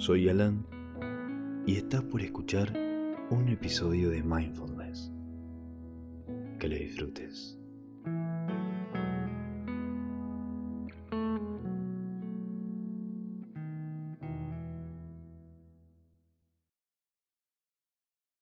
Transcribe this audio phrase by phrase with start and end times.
[0.00, 0.66] Soy Alan
[1.66, 2.72] y estás por escuchar
[3.28, 5.12] un episodio de Mindfulness.
[6.58, 7.58] Que le disfrutes.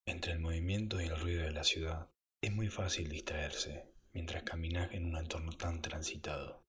[0.06, 2.08] Entre el movimiento y el ruido de la ciudad
[2.40, 6.64] es muy fácil distraerse mientras caminas en un entorno tan transitado.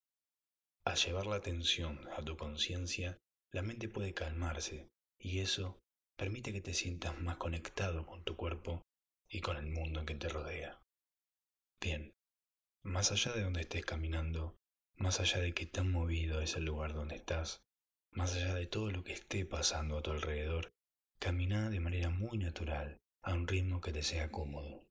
[0.84, 3.20] Al llevar la atención a tu conciencia,
[3.52, 5.82] la mente puede calmarse y eso
[6.15, 8.83] permite que te sientas más conectado con tu cuerpo
[9.29, 10.82] y con el mundo que te rodea.
[11.82, 12.14] Bien,
[12.83, 14.55] más allá de donde estés caminando,
[14.96, 17.64] más allá de qué tan movido es el lugar donde estás,
[18.11, 20.74] más allá de todo lo que esté pasando a tu alrededor,
[21.19, 24.83] camina de manera muy natural a un ritmo que te sea cómodo.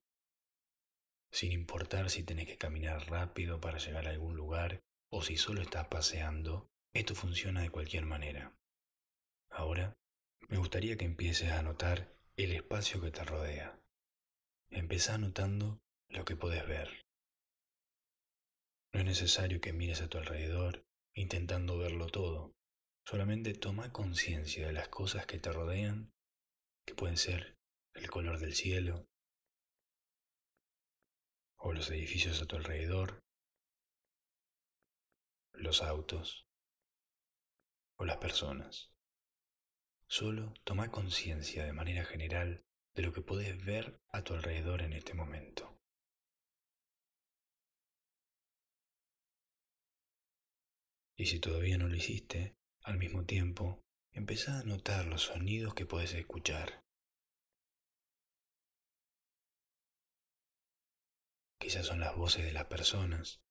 [1.31, 4.81] Sin importar si tenés que caminar rápido para llegar a algún lugar
[5.11, 8.55] o si solo estás paseando, esto funciona de cualquier manera.
[9.49, 9.97] Ahora,
[10.47, 13.79] me gustaría que empieces a notar el espacio que te rodea.
[14.69, 15.79] Empezá notando
[16.09, 17.05] lo que puedes ver.
[18.91, 22.55] No es necesario que mires a tu alrededor intentando verlo todo.
[23.05, 26.11] Solamente toma conciencia de las cosas que te rodean,
[26.85, 27.57] que pueden ser
[27.93, 29.07] el color del cielo,
[31.57, 33.19] o los edificios a tu alrededor,
[35.53, 36.48] los autos
[37.99, 38.89] o las personas.
[40.07, 44.93] Solo toma conciencia de manera general de lo que puedes ver a tu alrededor en
[44.93, 45.77] este momento.
[51.17, 53.83] Y si todavía no lo hiciste, al mismo tiempo,
[54.13, 56.85] empezá a notar los sonidos que puedes escuchar.
[61.59, 63.41] Quizás son las voces de las personas,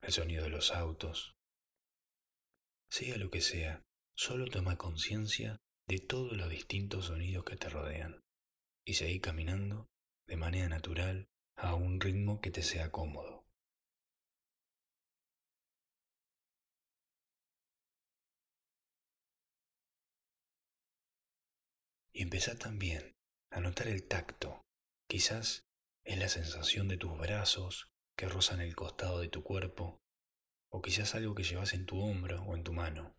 [0.00, 1.36] el sonido de los autos.
[2.96, 3.82] Sea lo que sea,
[4.16, 5.56] solo toma conciencia
[5.88, 8.20] de todos los distintos sonidos que te rodean
[8.86, 9.88] y seguí caminando
[10.28, 11.26] de manera natural
[11.56, 13.42] a un ritmo que te sea cómodo.
[22.12, 23.16] Y empezá también
[23.50, 24.62] a notar el tacto,
[25.08, 25.64] quizás
[26.04, 29.98] es la sensación de tus brazos que rozan el costado de tu cuerpo,
[30.74, 33.14] o quizás algo que llevas en tu hombro o en tu mano.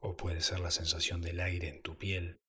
[0.00, 2.40] O puede ser la sensación del aire en tu piel.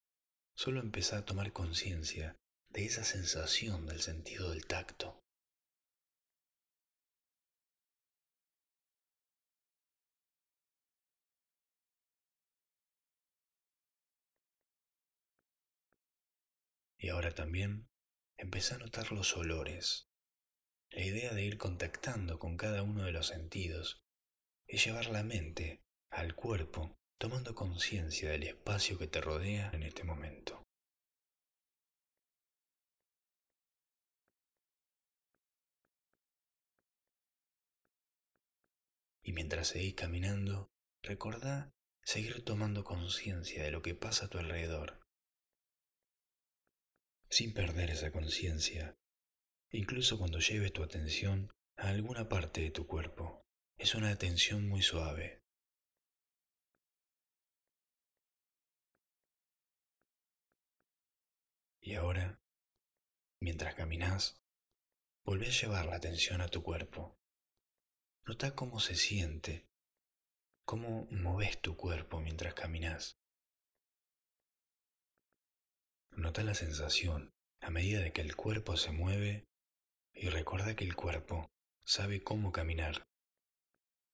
[0.56, 2.38] Solo empezar a tomar conciencia
[2.70, 5.20] de esa sensación del sentido del tacto.
[16.98, 17.90] Y ahora también
[18.38, 20.13] empecé a notar los olores.
[20.94, 24.04] La idea de ir contactando con cada uno de los sentidos
[24.68, 25.82] es llevar la mente
[26.12, 30.62] al cuerpo tomando conciencia del espacio que te rodea en este momento.
[39.24, 40.70] Y mientras seguís caminando,
[41.02, 41.72] recordá
[42.04, 45.04] seguir tomando conciencia de lo que pasa a tu alrededor
[47.34, 48.96] sin perder esa conciencia,
[49.74, 53.42] incluso cuando lleves tu atención a alguna parte de tu cuerpo.
[53.78, 55.42] Es una atención muy suave.
[61.82, 62.40] Y ahora,
[63.42, 64.40] mientras caminas,
[65.26, 67.18] volvé a llevar la atención a tu cuerpo.
[68.26, 69.68] Nota cómo se siente,
[70.66, 73.18] cómo moves tu cuerpo mientras caminas.
[76.12, 79.46] Nota la sensación a medida de que el cuerpo se mueve
[80.14, 81.52] y recuerda que el cuerpo
[81.84, 83.08] sabe cómo caminar.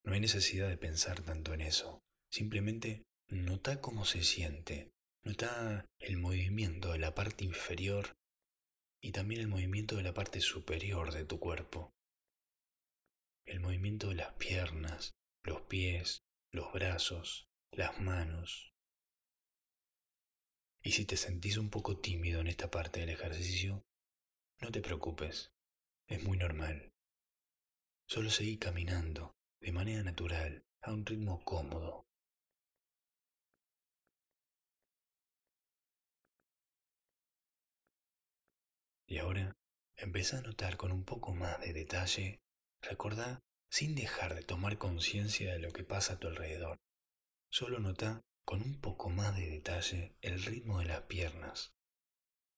[0.03, 2.01] No hay necesidad de pensar tanto en eso.
[2.29, 4.91] Simplemente nota cómo se siente.
[5.23, 8.17] Nota el movimiento de la parte inferior
[9.01, 11.93] y también el movimiento de la parte superior de tu cuerpo.
[13.45, 18.69] El movimiento de las piernas, los pies, los brazos, las manos,
[20.81, 23.85] y si te sentís un poco tímido en esta parte del ejercicio,
[24.61, 25.51] no te preocupes,
[26.09, 26.91] es muy normal.
[28.07, 32.05] Solo seguí caminando de manera natural, a un ritmo cómodo.
[39.05, 39.55] Y ahora
[39.97, 42.39] empieza a notar con un poco más de detalle,
[42.81, 43.39] recordá
[43.69, 46.77] sin dejar de tomar conciencia de lo que pasa a tu alrededor.
[47.51, 51.73] Solo nota con un poco más de detalle el ritmo de las piernas.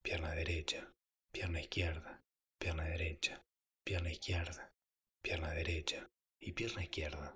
[0.04, 0.94] Pierna derecha,
[1.32, 2.24] pierna izquierda,
[2.62, 3.44] pierna derecha,
[3.84, 4.72] pierna izquierda,
[5.24, 7.36] pierna derecha y pierna izquierda.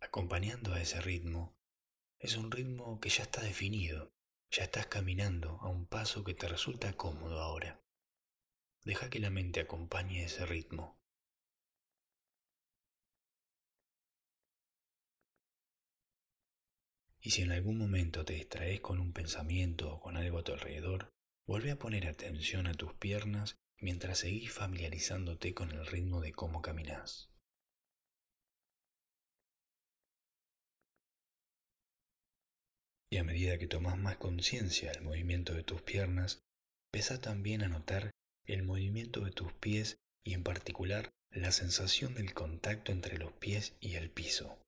[0.00, 1.58] acompañando a ese ritmo,
[2.20, 4.14] es un ritmo que ya está definido,
[4.52, 7.82] ya estás caminando a un paso que te resulta cómodo ahora.
[8.84, 11.00] Deja que la mente acompañe ese ritmo.
[17.20, 20.52] Y si en algún momento te distraes con un pensamiento o con algo a tu
[20.52, 21.17] alrededor,
[21.48, 26.60] vuelve a poner atención a tus piernas mientras seguís familiarizándote con el ritmo de cómo
[26.60, 27.30] caminas.
[33.10, 36.42] Y a medida que tomas más conciencia del movimiento de tus piernas,
[36.92, 38.10] empieza también a notar
[38.44, 39.96] el movimiento de tus pies
[40.26, 44.58] y en particular la sensación del contacto entre los pies y el piso.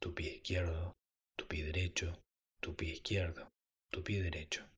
[0.00, 0.92] Tu pie izquierdo,
[1.36, 2.22] tu pie derecho,
[2.60, 3.48] tu pie izquierdo,
[3.90, 4.72] tu pie derecho.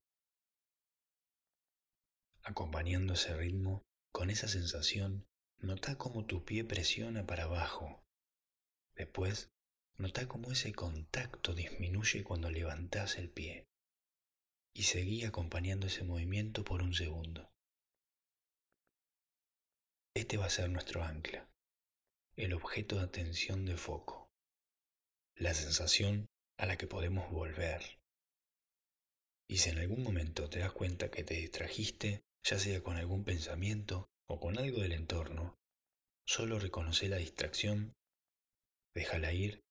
[2.44, 3.82] Acompañando ese ritmo,
[4.12, 5.26] con esa sensación,
[5.58, 8.04] nota cómo tu pie presiona para abajo.
[8.94, 9.50] Después
[9.96, 13.68] Nota cómo ese contacto disminuye cuando levantas el pie
[14.74, 17.52] y seguí acompañando ese movimiento por un segundo.
[20.14, 21.48] Este va a ser nuestro ancla,
[22.34, 24.28] el objeto de atención de foco,
[25.36, 26.26] la sensación
[26.58, 28.00] a la que podemos volver.
[29.48, 33.24] Y si en algún momento te das cuenta que te distrajiste, ya sea con algún
[33.24, 35.56] pensamiento o con algo del entorno,
[36.26, 37.94] solo reconoce la distracción,
[38.94, 39.62] déjala ir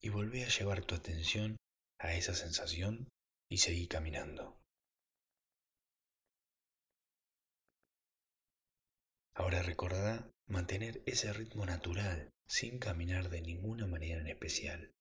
[0.00, 1.56] y volví a llevar tu atención
[1.98, 3.08] a esa sensación
[3.50, 4.58] y seguí caminando.
[9.34, 14.92] Ahora recordá mantener ese ritmo natural sin caminar de ninguna manera en especial.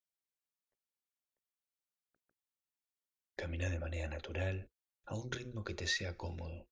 [3.38, 4.69] Camina de manera natural
[5.06, 6.68] a un ritmo que te sea cómodo.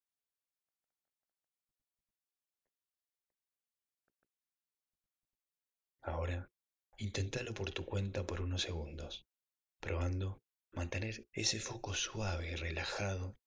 [6.01, 6.51] Ahora
[7.01, 9.25] Inténtalo por tu cuenta por unos segundos,
[9.80, 10.39] probando
[10.71, 13.39] mantener ese foco suave y relajado,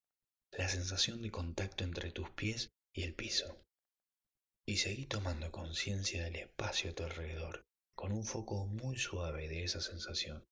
[0.51, 3.63] la sensación de contacto entre tus pies y el piso.
[4.67, 7.63] Y seguí tomando conciencia del espacio a tu alrededor,
[7.95, 10.45] con un foco muy suave de esa sensación.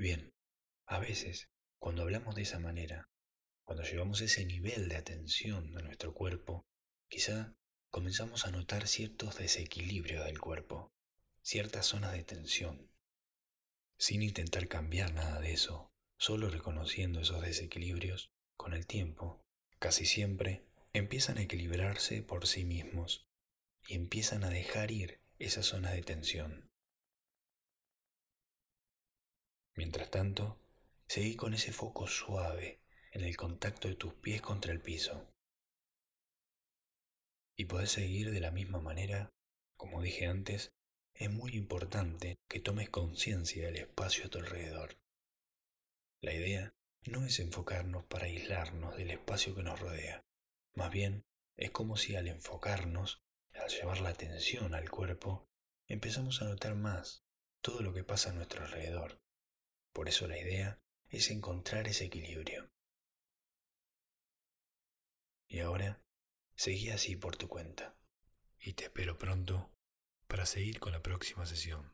[0.00, 0.32] Bien,
[0.86, 3.10] a veces, cuando hablamos de esa manera,
[3.64, 6.64] cuando llevamos ese nivel de atención a nuestro cuerpo,
[7.10, 7.54] quizá
[7.90, 10.90] comenzamos a notar ciertos desequilibrios del cuerpo,
[11.42, 12.90] ciertas zonas de tensión,
[13.98, 19.44] sin intentar cambiar nada de eso, solo reconociendo esos desequilibrios, con el tiempo,
[19.78, 20.64] casi siempre,
[20.94, 23.28] empiezan a equilibrarse por sí mismos
[23.86, 26.69] y empiezan a dejar ir esa zona de tensión.
[29.80, 30.60] Mientras tanto,
[31.08, 32.82] seguí con ese foco suave
[33.12, 35.32] en el contacto de tus pies contra el piso.
[37.56, 39.32] Y podés seguir de la misma manera,
[39.78, 40.74] como dije antes,
[41.14, 44.98] es muy importante que tomes conciencia del espacio a tu alrededor.
[46.20, 46.74] La idea
[47.06, 50.26] no es enfocarnos para aislarnos del espacio que nos rodea,
[50.74, 51.24] más bien
[51.56, 53.22] es como si al enfocarnos,
[53.54, 55.48] al llevar la atención al cuerpo,
[55.86, 57.24] empezamos a notar más
[57.62, 59.18] todo lo que pasa a nuestro alrededor.
[59.92, 62.70] Por eso la idea es encontrar ese equilibrio.
[65.48, 66.00] Y ahora,
[66.54, 67.96] seguí así por tu cuenta.
[68.60, 69.72] Y te espero pronto
[70.28, 71.92] para seguir con la próxima sesión.